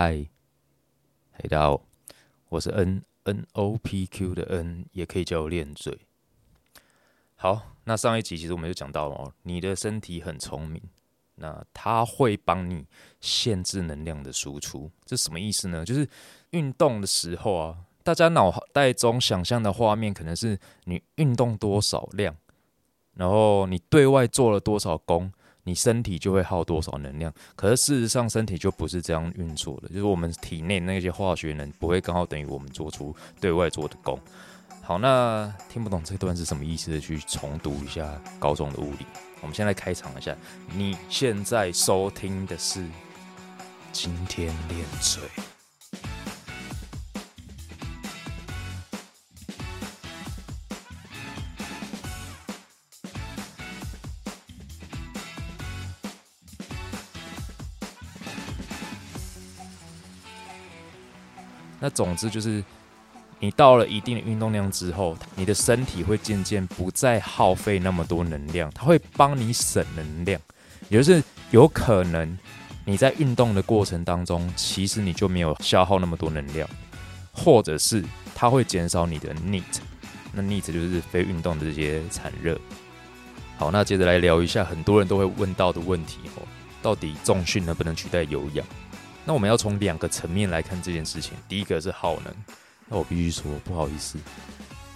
[0.00, 0.28] 嗨，
[1.32, 1.82] 嗨，大家好，
[2.50, 5.98] 我是 N N O P Q 的 N，也可以叫我练嘴。
[7.34, 10.80] 好，那上一集其实我们就讲到哦，你的身体很聪明，
[11.34, 12.86] 那它会帮你
[13.20, 14.88] 限制能量的输出。
[15.04, 15.84] 这什么意思呢？
[15.84, 16.08] 就是
[16.50, 22.36] 运动的时候啊，大家脑袋中想象的画面可能是你运动多少量，
[23.14, 25.32] 然后你对外做了多少功。
[25.68, 27.30] 你身体就会耗多少能量？
[27.54, 29.88] 可是事实上，身体就不是这样运作的。
[29.88, 34.18] 就是我们体内那些化学能不会刚好等于我们做出对外做的功。
[34.82, 39.04] 好，那听不懂这段是什么意思的，去重读一下高中的物理。
[39.42, 40.34] 我们先来开场一下。
[40.74, 42.82] 你现在收听的是
[43.92, 45.22] 今天练嘴。
[61.80, 62.62] 那总之就是，
[63.38, 70.40] 你到了一定的运动量之后，你的身体会渐渐不再耗费那么多能量，它会帮你省能量。
[70.88, 72.38] 也就是有可能
[72.84, 76.68] 你在运动的过程当中，其实你就没有消耗那么多能量，
[77.32, 78.02] 或者是
[78.34, 79.62] 它会减少你的 NEAT。
[80.32, 82.58] 那 NEAT 就是非运动的这些产热。
[83.56, 86.42] 好，那接着来聊一下很多人都会问到的问题哦，
[86.82, 88.66] 到底重训能不能取代有氧？
[89.28, 91.34] 那我们要从两个层面来看这件事情。
[91.46, 92.34] 第一个是耗能，
[92.88, 94.18] 那我必须说不好意思，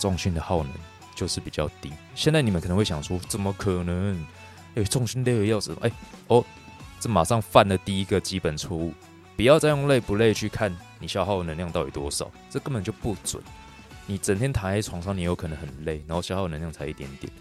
[0.00, 0.72] 重训的耗能
[1.14, 1.92] 就是比较低。
[2.16, 4.26] 现在你们可能会想说，怎么可能？
[4.74, 5.76] 哎，重训累的要死！
[5.80, 5.88] 哎，
[6.26, 6.44] 哦，
[6.98, 8.92] 这马上犯了第一个基本错误。
[9.36, 13.40] 不要再用累不累去看你消耗能量到底多少，这根本就不准。
[14.06, 17.32] 你整天躺在床上，你有可能很累，然后消耗能量才一点点。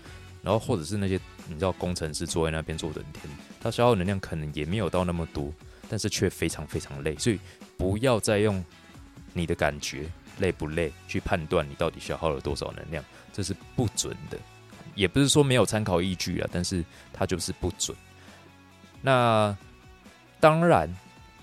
[0.44, 3.24] 然后或者是那些你知道工程师坐在那边坐整天，
[3.60, 5.52] 他消耗能量可能也没有到那么多。
[5.90, 7.40] 但是却非常非常累，所以
[7.78, 8.64] 不要再用
[9.34, 14.38] 你的感觉累不累去判断你到底消耗了多少能量，这是不准的。
[14.96, 17.96] 也不是说没有参考依据啊，但是它就是不准。
[19.02, 19.56] 那
[20.40, 20.90] 当然，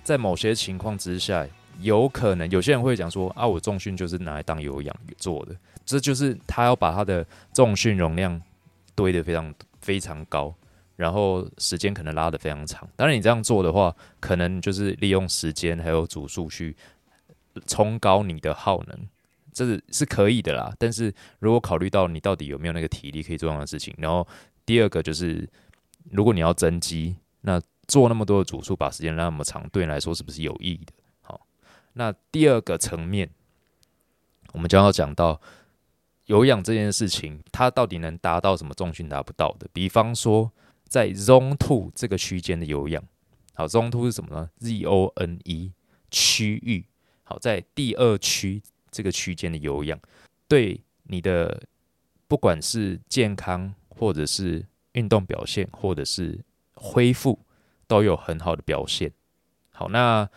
[0.02, 1.46] 在某些情况之下，
[1.80, 8.40] 有可能有些人会讲说啊，我重训就是拿来当有氧做的，这就是他要把他的重训容量
[8.94, 10.54] 堆得非常非常高。
[11.02, 16.76] 然后时间可能拉得非常长，当然你这样做的话，可能就是利用时间还有组数去
[17.66, 19.08] 冲高你的耗能，
[19.52, 20.72] 这是是可以的啦。
[20.78, 24.24] 但是如果考虑到你到底有没有那个体力可以做这样的事情，然后
[24.64, 25.48] 第二个就是，
[26.12, 30.92] 如果你要增肌，那做那么多的组数，把时间拉那么长，对你来说是不是有意义的？
[31.22, 31.40] 好，
[31.94, 33.28] 那第二个层面，
[34.52, 35.40] 我们将要讲到
[36.26, 39.66] 有氧这件事情，它到底能达到什么重训达不到的？
[39.72, 40.52] 比方说。
[40.92, 43.02] 在 Zone Two 这个区间的有氧，
[43.54, 45.72] 好，Zone Two 是什么呢？Z O N E
[46.10, 46.84] 区域，
[47.24, 49.98] 好，在第二区这个区间的有氧，
[50.46, 51.62] 对你的
[52.28, 56.38] 不管是健康，或者是运动表现，或者是
[56.74, 57.38] 恢复，
[57.86, 59.10] 都有很好的表现。
[59.70, 60.28] 好，那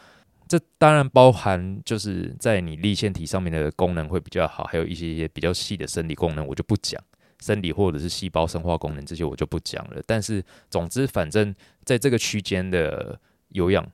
[0.47, 7.03] 这当然包含就是在你立腺体上面的功能会比较好，还有一些些比较细的生理功能，我就不讲。
[7.45, 13.19] 生理或者是细胞生化功能这些我就不讲了，但是总之反正在这个区间的
[13.49, 13.85] 有氧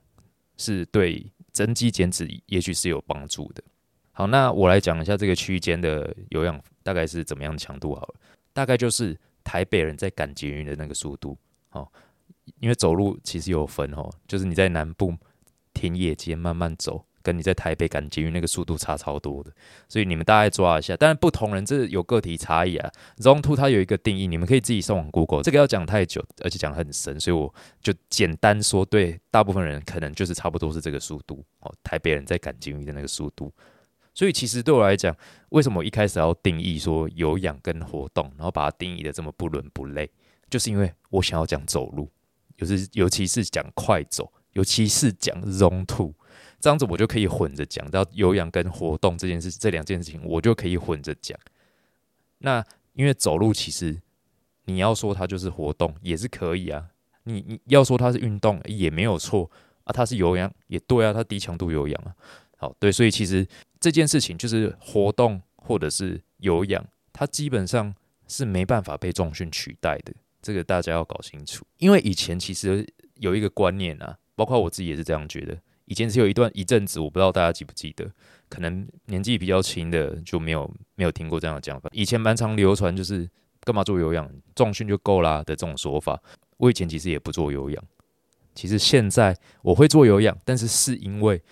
[0.56, 3.62] 是对增肌减脂也许是有帮助的。
[4.12, 8.14] 好，那我来讲一下这个区间的有氧大概是怎么样强度好了，
[8.54, 9.14] 大概就是
[9.44, 11.36] 台北人在赶捷运的那个速度。
[11.72, 11.86] 哦，
[12.60, 15.14] 因为走路其实有分哦，就是你在南部
[15.74, 17.04] 田野间慢慢走。
[17.22, 19.50] 跟你在台北赶捷运那个速度差超多的，
[19.88, 20.96] 所以你们大概抓一下。
[20.96, 22.90] 但是不同人这有个体差异啊。
[23.18, 25.42] Zone Two 它有一个定义，你们可以自己上网 Google。
[25.42, 31.72] 这个要讲太久，而且讲很深，所以我就简单说，对大部分人可能就是差不多是这个速度哦。
[31.82, 33.52] 台北人在赶捷运的那个速度，
[34.14, 35.16] 所以其实对我来讲，
[35.50, 40.10] 为什么我一开始要定义说有氧跟活动，然后把它定义的这么不伦不类，
[40.50, 42.10] 就是因为我想要讲走路，
[42.56, 46.14] 就是尤其是讲快走，尤其是讲 Zone Two。
[46.60, 51.38] 这样子我就可以混着讲，到有氧跟活动这件事，这两件事情我就可以混着讲。
[52.38, 52.64] 那
[52.94, 54.00] 因为走路其实
[54.64, 56.88] 你要说它就是活动也是可以啊，
[57.24, 59.50] 你你要说它是运动也没有错
[59.84, 62.14] 啊，它是有氧也对啊，它低强度有氧啊。
[62.56, 63.46] 好，对，所以其实
[63.80, 67.94] 这件事情就是活动或者是有氧，它基本上
[68.28, 71.66] 是没办法被重训取代的，这个大家要搞清楚。
[71.78, 72.86] 因为以前其实
[73.16, 75.58] 有一个观念啊，包括我自己也是这样觉得。
[75.92, 78.10] 以前只有一段一阵子，我不知道大家记不记得，
[78.48, 81.90] 可能年纪比较轻的就没有没有听过这样的讲法。
[81.92, 83.28] 以前蛮常流传就是
[83.60, 86.18] 干嘛做有氧，重训就够啦的这种说法。
[86.56, 87.84] 我以前其实也不做有氧，
[88.54, 91.42] 其实现在我会做有氧，但是是因为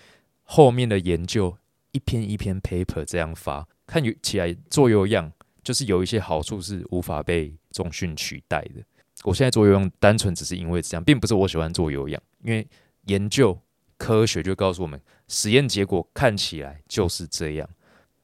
[0.45, 1.55] 后面的研究
[1.93, 5.31] 一篇一篇 paper 这样发，看起来做有氧
[5.63, 8.83] 就是有一些好处是无法被重训取代的。
[9.25, 12.67] 我现在做有氧单纯只是因为这样，并不是我喜欢做有氧，因为
[13.05, 13.59] 研究
[14.01, 14.99] 科学就告诉我们，
[15.29, 17.69] 实验结果看起来就是这样。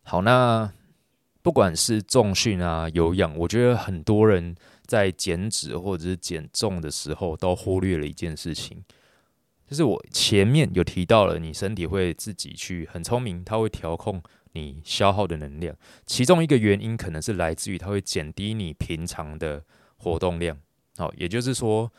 [0.03, 0.73] 好，那
[1.43, 4.57] 不管是重训啊、有氧，我觉得很多人
[4.87, 8.83] 在减脂或者是减重的时候，都忽略了一件事情，
[9.69, 15.77] 就是我前面有提到了，你身体会自己去很聪明，它会调控你消耗的能量。
[16.07, 19.63] 其中一个原因可能是来自于它会减低你平常的
[19.99, 20.57] 活动量。
[20.97, 21.93] 好，也就是说，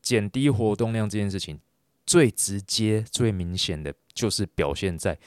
[0.00, 1.58] 减低活动量这件事情，
[2.06, 5.18] 最直接、最明显的就是表现在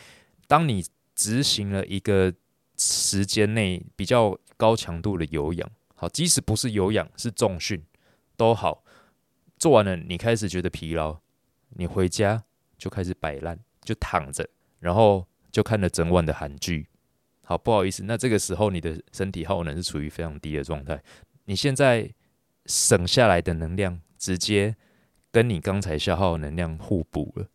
[0.47, 0.83] 当你。
[1.19, 2.31] 执行了一个
[2.77, 7.83] 时间内比较高强度的有氧，好，即使不是有氧，是重训
[8.35, 8.83] 都好。
[9.57, 11.18] 做完了，你开始觉得疲劳，
[11.69, 12.44] 你回家
[12.77, 14.47] 就开始摆烂，就躺着，
[14.80, 16.88] 然后就看了整晚的韩剧。
[17.41, 21.01] 好，不好意思，那这个时候你的身体耗能是处于非常低的状态。
[21.45, 22.07] 你现在
[22.68, 24.75] 省下来的能量，直接
[25.38, 27.45] 跟你刚才消耗能量互补了。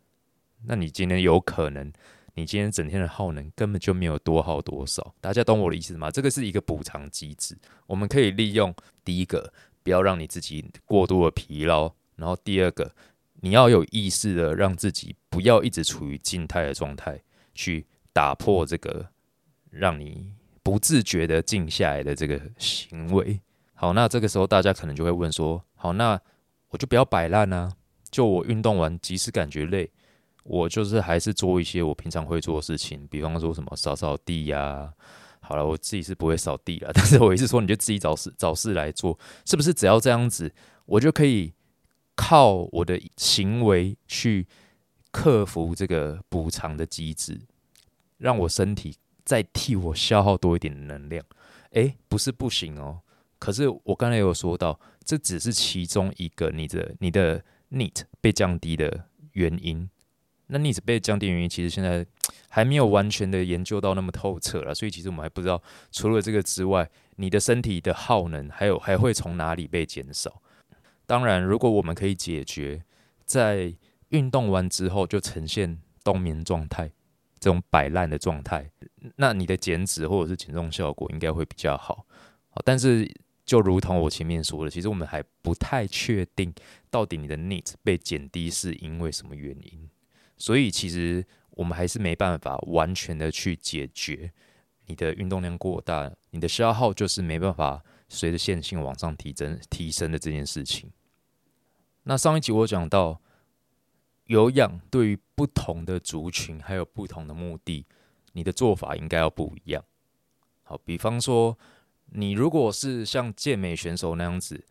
[0.66, 1.92] 那你今天有可能。
[2.34, 6.08] 你今天整天的耗能根本就没有多耗多少，大家懂我的意思吗？
[6.12, 7.58] 这个是一个补偿机制，
[7.88, 8.72] 我们可以利用
[9.04, 9.52] 第一个，
[9.82, 12.94] 不要让你自己过度的疲劳，然后第二个，
[13.40, 17.20] 你要有意识的让自己不要一直处于静态的状态，
[17.52, 19.08] 去打破这个
[19.70, 20.32] 让你
[20.62, 23.40] 不自觉的静下来的这个行为。
[23.74, 26.18] 好，那这个时候大家可能就会问说，好，那
[26.72, 27.70] 我就不要摆烂啊，
[28.10, 29.90] 就我运动完即使感觉累。
[30.44, 34.92] 我就是还是做一些我平常会做的事情，比方说什么扫扫地呀。
[35.38, 39.72] 好了，我自己是不会扫地了， 但是我一直说你就自己找事找事来做，是不是？
[39.72, 40.52] 只要这样子，
[40.86, 41.52] 我就可以
[42.16, 44.48] 靠我的行为去
[45.10, 47.40] 克服这个补偿的机制，
[48.18, 51.24] 让我身体再替我消耗多一点能量。
[51.72, 53.00] 诶，不是不行哦。
[53.38, 59.88] 可是我刚才有说到，这只是其中一个你的你的 NEAT 被降低的原因。
[60.48, 62.04] 那逆子被降低原因，其实现在
[62.50, 70.42] 还没有完全的研究到那么透彻了，所以其实我们还不知道，除了这个之外，你的身体的耗能还有还会从哪里被减少。
[71.06, 72.84] 当然，如果我们可以解决
[73.24, 73.74] 在
[74.10, 76.92] 运动完之后就呈现冬眠状态
[77.40, 78.70] 这种摆烂的状态，
[79.16, 81.78] 那你的减脂或者是减重效果应该会比较。
[81.78, 82.04] 好，
[82.62, 83.10] 但是
[83.52, 86.50] 就如同我前面说的，其实我们还不太确定
[86.88, 89.90] 到底你的 NEAT 被减低是因为什么原因。
[90.38, 94.32] 所以其实我们还是没办法完全的去解决
[94.86, 100.90] 你的运动量过大，你的消耗就是没办法随着线性往上提升提升的这件事情。
[102.04, 103.20] 那上一集我讲到
[104.24, 107.84] 有氧对于不同的族群还有不同的目的，
[108.32, 109.84] 你的做法应该要不一样。
[110.62, 111.58] 好，比方说
[112.14, 114.64] 你如果是像健美选手那样子，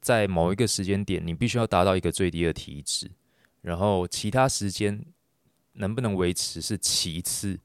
[0.00, 3.10] 在某一个时间点，你必须要达到一个最低的体脂。
[3.60, 5.04] 然后其他时间
[5.74, 7.58] 能不能维持是其次，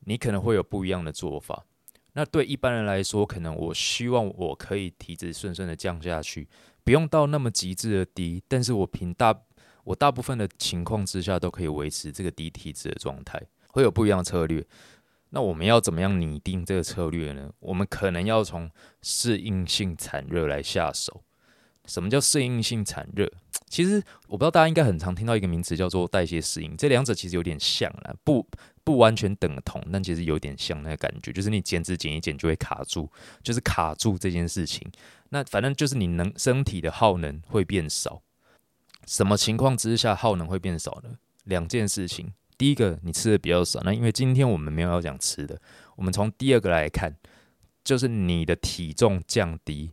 [0.00, 1.64] 你可能会有不一样的做法。
[2.12, 6.48] 那对一般人来说，可能我希望我可以体脂顺顺的降下去，
[6.84, 9.36] 不用到那么极致的低，但是我凭大
[9.82, 14.64] 我大部分的情况之下都可以维持这个低体脂的状态，会有不一样的策略。
[15.34, 17.50] 那我们要怎么样拟定这个策略呢？
[17.58, 18.70] 我们可能要从
[19.02, 21.24] 适应性产热来下手。
[21.86, 23.28] 什么叫适应性产热？
[23.68, 28.46] 其实我不知道大家应该很常听到一个名词叫做代谢适应，这两者其实有点像啦，不
[28.84, 33.10] 不完全等同，但其实有点像那个感觉，就是你减脂减一减就会卡住，
[33.42, 34.88] 就是卡住这件事情。
[35.30, 38.22] 那反正就是你能身体的耗能会变少。
[39.04, 41.10] 什么情况之下耗能会变少呢？
[41.42, 45.60] 两件事情，第一个你吃的比较少，那因为今天我们没有要讲吃的，
[45.96, 47.16] 我们从第二个来看，
[47.82, 49.92] 就是你的体重降低。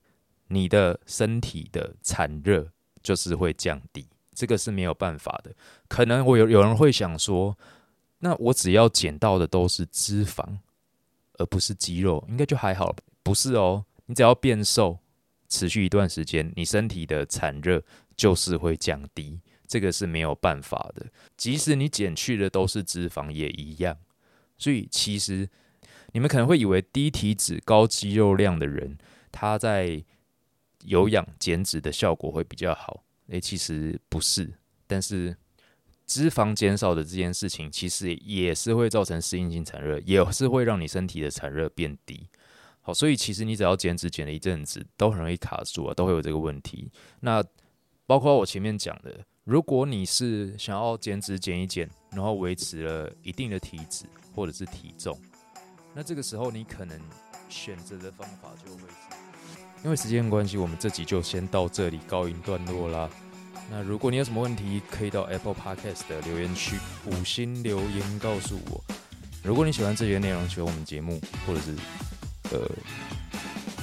[0.54, 2.70] 你的身体的产热
[3.02, 5.56] 就是会降低，这个是没有办法的。
[5.88, 7.58] 可能我有有人会想说，
[8.20, 10.58] 那我只要减到的都是脂肪，
[11.38, 12.94] 而不是肌肉，应该就还好。
[13.24, 15.00] 不是哦，你只要变瘦，
[15.48, 17.82] 持续一段时间，你身体的产热
[18.18, 19.40] 就是会降低，
[19.72, 21.06] 这个是没有办法的。
[21.38, 23.98] 即使你减去的都是脂肪，也一样。
[24.58, 25.50] 所以其实
[26.12, 28.98] 你们可能会以为低体脂高肌肉量的人，
[29.32, 30.04] 他在
[30.84, 34.54] 有氧减脂的效果会比较好，诶，其实不是，
[34.88, 35.38] 但是
[36.06, 42.28] 脂肪减少的这件事情，其实也是会造成适应性产热，也是会让你身体的产热变低。
[42.82, 46.92] 好，所以其实你只要减脂减了一阵子，都很容易卡住啊，都会有这个问题。
[47.22, 47.42] 那
[48.08, 54.06] 包括我前面讲的，如果你是想要减脂减一减，然后维持了一定的体脂
[54.36, 55.20] 或者是体重，
[55.96, 57.00] 那这个时候你可能
[57.50, 58.96] 选择的方法就会是。
[59.84, 63.10] 因为时间关系，我们这集就先到这里告一段落啦。
[63.68, 68.84] 那如果你有什么问题，可以到 Apple Podcast 的留言区五星留言告诉我。
[69.44, 71.76] 如果你喜欢这些内容，喜欢我们节目，或者是
[72.52, 72.70] 呃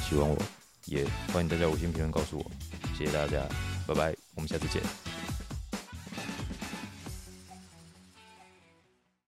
[0.09, 0.39] 喜欢我，
[0.85, 2.49] 也欢迎大家五星评论告诉我。
[2.97, 3.45] 谢谢大家，
[3.89, 5.08] 拜拜，我们下次见。